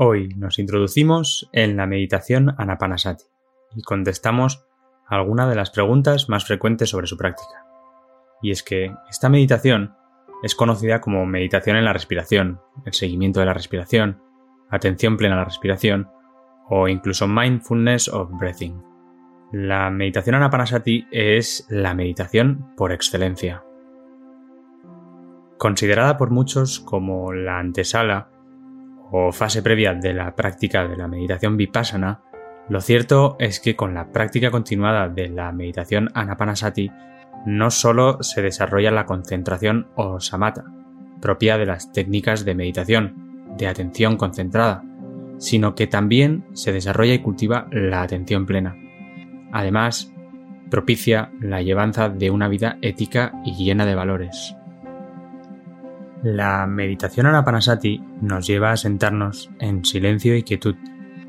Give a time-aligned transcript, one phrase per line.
[0.00, 3.24] Hoy nos introducimos en la meditación Anapanasati
[3.74, 4.64] y contestamos
[5.08, 7.66] algunas de las preguntas más frecuentes sobre su práctica.
[8.40, 9.96] Y es que esta meditación
[10.44, 14.22] es conocida como meditación en la respiración, el seguimiento de la respiración,
[14.70, 16.08] atención plena a la respiración
[16.68, 18.80] o incluso mindfulness of breathing.
[19.50, 23.64] La meditación Anapanasati es la meditación por excelencia.
[25.58, 28.30] Considerada por muchos como la antesala
[29.10, 32.20] o fase previa de la práctica de la meditación vipassana,
[32.68, 36.90] lo cierto es que con la práctica continuada de la meditación anapanasati
[37.46, 40.64] no solo se desarrolla la concentración o samatha,
[41.20, 44.84] propia de las técnicas de meditación, de atención concentrada,
[45.38, 48.76] sino que también se desarrolla y cultiva la atención plena.
[49.52, 50.12] Además,
[50.70, 54.57] propicia la llevanza de una vida ética y llena de valores.
[56.22, 60.74] La meditación anapanasati nos lleva a sentarnos en silencio y quietud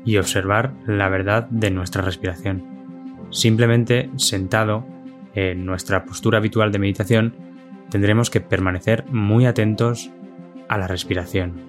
[0.04, 2.64] y observar la verdad de nuestra respiración.
[3.30, 4.84] Simplemente sentado
[5.34, 7.36] en nuestra postura habitual de meditación,
[7.88, 10.10] tendremos que permanecer muy atentos
[10.68, 11.60] a la respiración.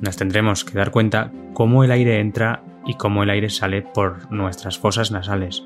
[0.00, 4.30] Nos tendremos que dar cuenta cómo el aire entra y cómo el aire sale por
[4.32, 5.64] nuestras fosas nasales.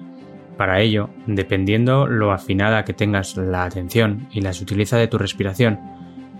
[0.58, 5.80] Para ello, dependiendo lo afinada que tengas la atención y la sutileza de tu respiración,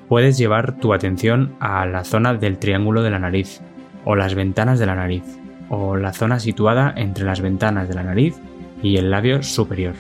[0.09, 3.61] puedes llevar tu atención a la zona del triángulo de la nariz,
[4.05, 5.25] o las ventanas de la nariz,
[5.69, 8.37] o la zona situada entre las ventanas de la nariz
[8.83, 9.95] y el labio superior.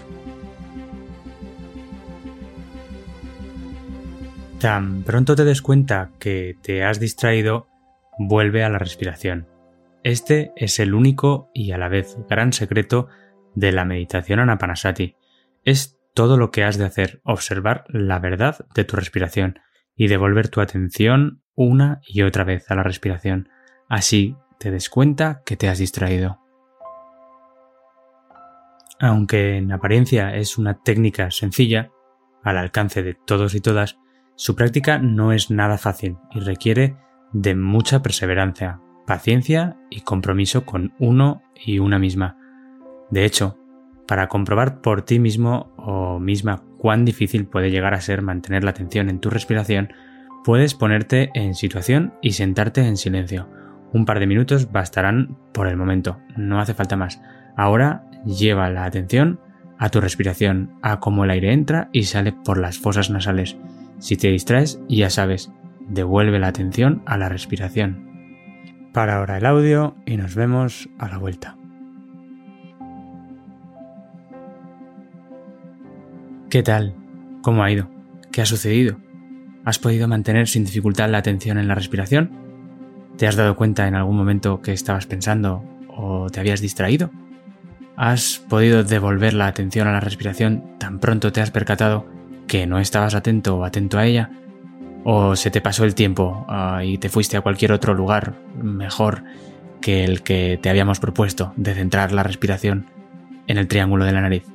[4.58, 7.67] Tan pronto te des cuenta que te has distraído,
[8.19, 9.48] vuelve a la respiración.
[10.05, 13.08] Este es el único y a la vez gran secreto
[13.55, 15.17] de la meditación anapanasati.
[15.64, 19.58] Es todo lo que has de hacer, observar la verdad de tu respiración
[19.96, 23.48] y devolver tu atención una y otra vez a la respiración.
[23.88, 26.38] Así te des cuenta que te has distraído.
[29.00, 31.90] Aunque en apariencia es una técnica sencilla,
[32.42, 33.98] al alcance de todos y todas,
[34.36, 36.96] su práctica no es nada fácil y requiere
[37.33, 42.36] de mucha perseverancia, paciencia y compromiso con uno y una misma.
[43.11, 43.58] De hecho,
[44.06, 48.70] para comprobar por ti mismo o misma cuán difícil puede llegar a ser mantener la
[48.70, 49.92] atención en tu respiración,
[50.42, 53.48] puedes ponerte en situación y sentarte en silencio.
[53.92, 57.22] Un par de minutos bastarán por el momento, no hace falta más.
[57.56, 59.38] Ahora lleva la atención
[59.78, 63.56] a tu respiración, a cómo el aire entra y sale por las fosas nasales.
[64.00, 65.52] Si te distraes, ya sabes,
[65.88, 68.90] devuelve la atención a la respiración.
[68.92, 71.61] Para ahora el audio y nos vemos a la vuelta.
[76.52, 76.95] ¿Qué tal?
[77.40, 77.89] ¿Cómo ha ido?
[78.30, 78.98] ¿Qué ha sucedido?
[79.64, 82.30] ¿Has podido mantener sin dificultad la atención en la respiración?
[83.17, 87.11] ¿Te has dado cuenta en algún momento que estabas pensando o te habías distraído?
[87.96, 92.07] ¿Has podido devolver la atención a la respiración tan pronto te has percatado
[92.46, 94.29] que no estabas atento o atento a ella?
[95.05, 99.24] ¿O se te pasó el tiempo ah, y te fuiste a cualquier otro lugar mejor
[99.80, 102.89] que el que te habíamos propuesto de centrar la respiración
[103.46, 104.52] en el triángulo de la nariz?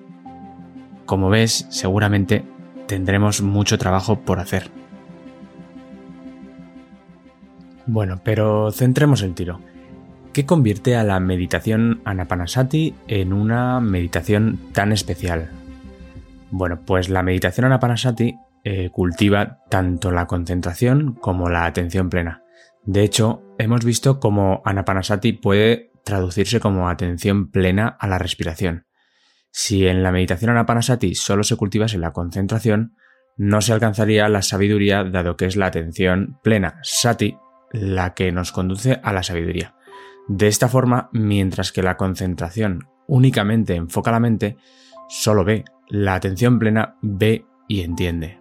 [1.08, 2.44] Como ves, seguramente
[2.86, 4.70] tendremos mucho trabajo por hacer.
[7.86, 9.62] Bueno, pero centremos el tiro.
[10.34, 15.50] ¿Qué convierte a la meditación Anapanasati en una meditación tan especial?
[16.52, 18.36] Bueno, pues la meditación Anapanasati
[18.66, 22.44] eh, cultiva tanto la concentración como la atención plena.
[22.84, 28.87] De hecho, hemos visto cómo Anapanasati puede traducirse como atención plena a la respiración.
[29.52, 32.96] Si en la meditación anapanasati solo se cultivase la concentración,
[33.38, 37.38] no se alcanzaría la sabiduría dado que es la atención plena, sati,
[37.72, 39.76] la que nos conduce a la sabiduría.
[40.28, 44.58] De esta forma, mientras que la concentración únicamente enfoca la mente,
[45.08, 48.40] solo ve, la atención plena ve y entiende.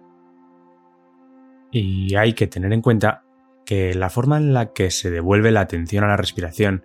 [1.71, 3.23] Y hay que tener en cuenta
[3.65, 6.83] que la forma en la que se devuelve la atención a la respiración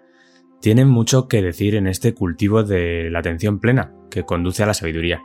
[0.62, 4.75] tiene mucho que decir en este cultivo de la atención plena, que conduce a la
[4.75, 5.20] sabiduría,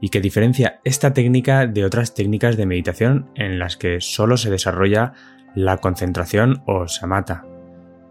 [0.00, 4.50] y que diferencia esta técnica de otras técnicas de meditación en las que solo se
[4.50, 5.12] desarrolla
[5.54, 7.44] la concentración o samatha.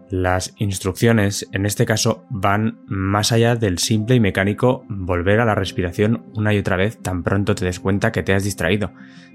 [0.08, 5.56] Las instrucciones en este caso van más allá del simple y mecánico volver a la
[5.56, 8.92] respiración una y otra vez tan pronto te des cuenta que te has distraído.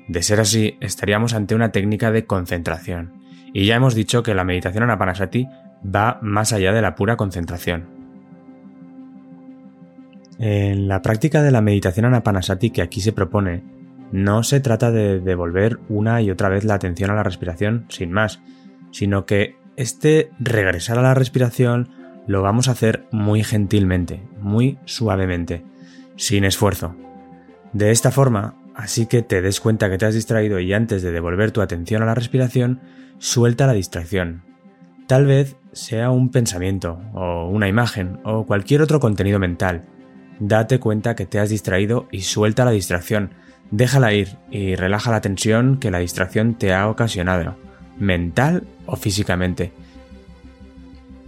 [0.07, 3.21] De ser así, estaríamos ante una técnica de concentración.
[3.53, 5.47] Y ya hemos dicho que la meditación anapanasati
[5.83, 7.87] va más allá de la pura concentración.
[10.39, 13.63] En la práctica de la meditación anapanasati que aquí se propone,
[14.11, 18.11] no se trata de devolver una y otra vez la atención a la respiración sin
[18.11, 18.41] más,
[18.91, 21.89] sino que este regresar a la respiración
[22.27, 25.63] lo vamos a hacer muy gentilmente, muy suavemente,
[26.15, 26.95] sin esfuerzo.
[27.73, 31.11] De esta forma, así que te des cuenta que te has distraído y antes de
[31.11, 32.81] devolver tu atención a la respiración,
[33.17, 34.43] suelta la distracción.
[35.07, 39.85] Tal vez sea un pensamiento, o una imagen, o cualquier otro contenido mental.
[40.39, 43.33] Date cuenta que te has distraído y suelta la distracción.
[43.71, 47.57] Déjala ir y relaja la tensión que la distracción te ha ocasionado,
[47.97, 49.71] mental o físicamente.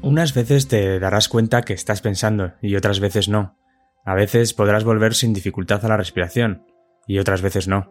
[0.02, 3.58] Unas veces te darás cuenta que estás pensando y otras veces no.
[4.06, 6.64] A veces podrás volver sin dificultad a la respiración
[7.08, 7.90] y otras veces no.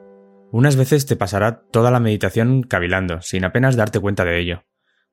[0.52, 4.62] Unas veces te pasará toda la meditación cavilando, sin apenas darte cuenta de ello.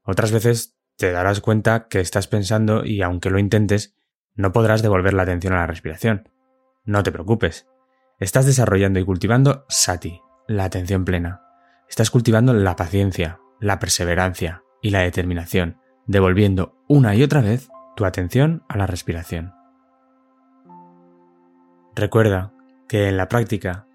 [0.03, 3.95] Otras veces te darás cuenta que estás pensando y aunque lo intentes,
[4.36, 6.30] no podrás devolver la atención a la respiración.
[6.83, 7.68] No te preocupes.
[8.19, 11.42] Estás desarrollando y cultivando sati, la atención plena.
[11.89, 15.77] Estás cultivando la paciencia, la perseverancia y la determinación,
[16.07, 19.54] devolviendo una y otra vez tu atención a la respiración.
[21.95, 22.54] Recuerda
[22.88, 23.88] que en la práctica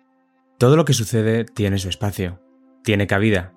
[0.59, 2.41] todo lo que sucede tiene su espacio,
[2.82, 3.52] tiene cabida.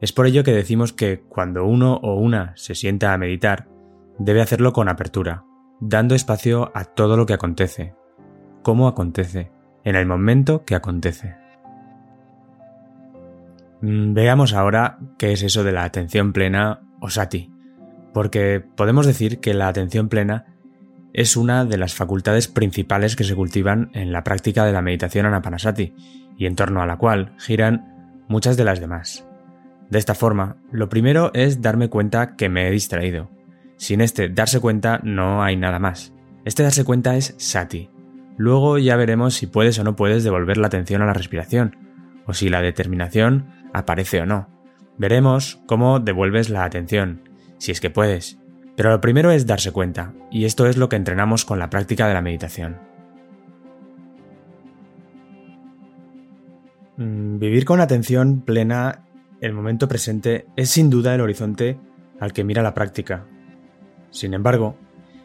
[0.00, 3.68] Es por ello que decimos que cuando uno o una se sienta a meditar,
[4.18, 5.44] debe hacerlo con apertura,
[5.80, 7.94] dando espacio a todo lo que acontece,
[8.62, 9.50] cómo acontece,
[9.84, 11.36] en el momento que acontece.
[13.80, 17.52] Mm, veamos ahora qué es eso de la atención plena o sati,
[18.12, 20.56] porque podemos decir que la atención plena
[21.12, 25.24] es una de las facultades principales que se cultivan en la práctica de la meditación
[25.24, 25.94] anapanasati
[26.36, 29.26] y en torno a la cual giran muchas de las demás.
[29.90, 33.30] De esta forma, lo primero es darme cuenta que me he distraído.
[33.76, 36.12] Sin este darse cuenta no hay nada más.
[36.44, 37.90] Este darse cuenta es sati.
[38.36, 41.76] Luego ya veremos si puedes o no puedes devolver la atención a la respiración,
[42.26, 44.48] o si la determinación aparece o no.
[44.98, 47.28] Veremos cómo devuelves la atención,
[47.58, 48.38] si es que puedes,
[48.76, 52.06] pero lo primero es darse cuenta, y esto es lo que entrenamos con la práctica
[52.06, 52.76] de la meditación.
[56.96, 59.05] Mm, vivir con atención plena
[59.40, 61.78] el momento presente es sin duda el horizonte
[62.20, 63.26] al que mira la práctica.
[64.10, 64.76] Sin embargo,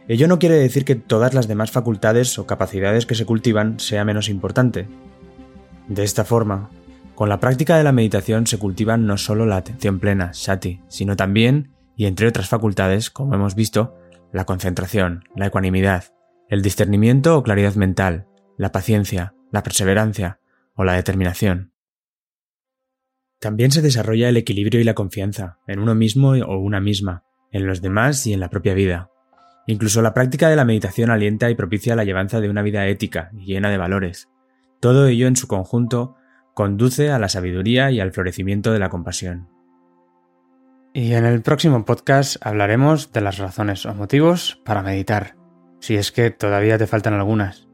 [0.08, 4.04] ello no quiere decir que todas las demás facultades o capacidades que se cultivan sea
[4.04, 4.88] menos importante.
[5.88, 6.70] De esta forma,
[7.16, 11.16] con la práctica de la meditación se cultiva no solo la atención plena, sati, sino
[11.16, 13.96] también y entre otras facultades, como hemos visto,
[14.34, 16.06] la concentración, la ecuanimidad,
[16.50, 18.28] el discernimiento o claridad mental,
[18.58, 20.40] la paciencia, la perseverancia
[20.74, 21.71] o la determinación.
[23.42, 27.66] También se desarrolla el equilibrio y la confianza en uno mismo o una misma, en
[27.66, 29.10] los demás y en la propia vida.
[29.66, 33.32] Incluso la práctica de la meditación alienta y propicia la llevanza de una vida ética
[33.34, 34.30] y llena de valores.
[34.80, 36.16] Todo ello en su conjunto
[36.54, 39.50] conduce a la sabiduría y al florecimiento de la compasión.
[40.94, 45.36] Y en el próximo podcast hablaremos de las razones o motivos para meditar,
[45.80, 47.68] si es que todavía te faltan algunas.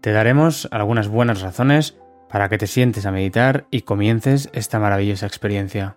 [0.00, 1.98] Te daremos algunas buenas razones
[2.34, 5.96] para que te sientes a meditar y comiences esta maravillosa experiencia.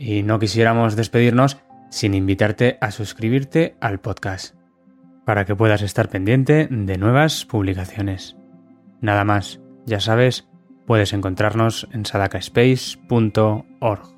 [0.00, 1.58] Y no quisiéramos despedirnos
[1.90, 4.56] sin invitarte a suscribirte al podcast,
[5.24, 8.36] para que puedas estar pendiente de nuevas publicaciones.
[9.00, 10.48] Nada más, ya sabes,
[10.88, 14.17] puedes encontrarnos en sadakaspace.org.